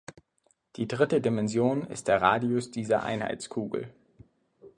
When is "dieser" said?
2.71-3.03